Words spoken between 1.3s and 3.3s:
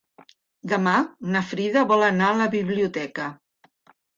na Frida vol anar a la biblioteca.